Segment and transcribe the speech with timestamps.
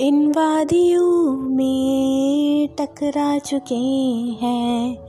[0.00, 3.74] इन वादियों में टकरा चुके
[4.42, 5.06] हैं।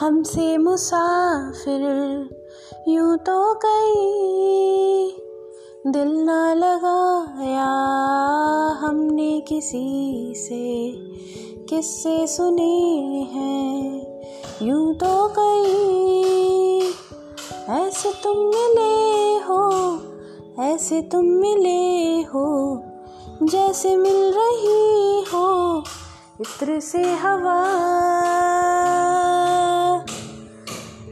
[0.00, 1.80] हमसे मुसाफिर
[2.88, 5.16] यूँ तो कई
[5.86, 7.70] दिल ना लगाया
[8.80, 10.92] हमने किसी से,
[11.66, 12.72] किससे सुने
[13.32, 14.02] हैं?
[14.62, 15.70] यूँ तो कई
[17.74, 19.98] ऐसे तुम मिले हो,
[20.62, 22.46] ऐसे तुम मिले हो
[23.42, 25.78] जैसे मिल रही हो
[26.40, 27.64] इत्र से हवा।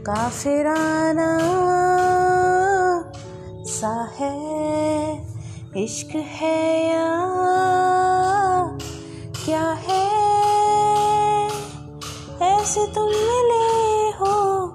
[0.06, 1.38] काफिराना
[3.64, 5.26] सा है,
[5.76, 7.16] इश्क है या
[9.44, 10.08] क्या है?
[12.42, 14.74] ऐसे तुम मिले हो,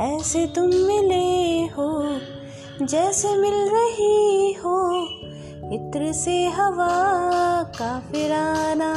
[0.00, 2.20] ऐसे तुम मिले हो,
[2.82, 5.08] जैसे मिल रही हो
[5.72, 6.94] इत्र से हवा
[7.78, 8.92] का फिराना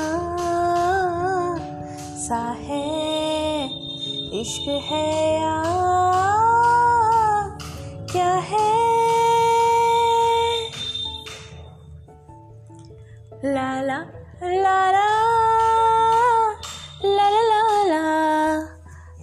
[2.20, 3.66] सा है,
[4.42, 5.58] इश्क है या
[8.12, 8.72] क्या है?
[13.46, 14.00] ला ला
[14.44, 15.08] ला ला
[17.04, 18.00] ला ला ला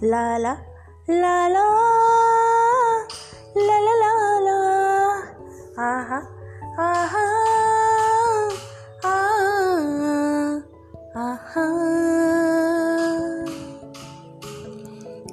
[0.01, 0.55] ला ला
[1.09, 1.67] ला ला
[3.57, 4.13] ला ला ला
[4.45, 4.57] ला
[5.89, 6.21] आहा
[6.81, 7.30] आहा।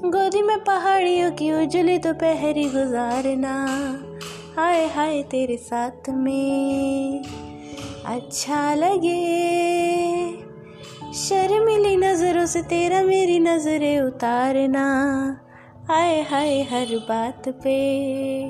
[0.04, 3.66] गोदी में पहाड़ियों की उजली तो पहरी गुजारना।
[4.56, 7.24] हाय हाय तेरे साथ में।
[8.06, 9.38] अच्छा लगे।
[11.14, 14.86] शर्मिली नज़रों से तेरा मेरी नज़रें उतारना।
[15.88, 18.44] हाय हाय हर बात पे।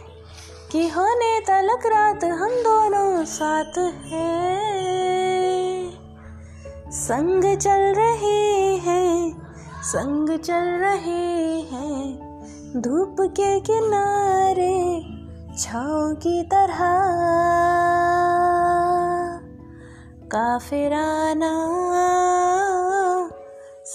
[0.71, 4.53] कि होने तलक रात हम दोनों साथ हैं।
[6.91, 9.41] संग चल रहे हैं,
[9.83, 12.19] संग चल रहे हैं,
[12.77, 15.05] धूप के किनारे
[15.57, 16.79] छाँव की तरह।
[20.25, 21.82] काफिराना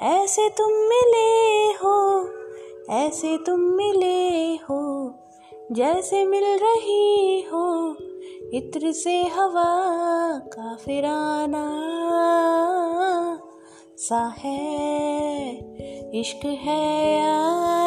[0.02, 2.28] ऐसे तुम मिले हो,
[2.90, 5.14] ऐसे तुम मिले हो,
[5.72, 7.96] जैसे मिल रही हो,
[8.52, 11.66] इत्र से हवा का फिराना
[13.98, 15.54] सा है,
[16.20, 17.77] इश्क है या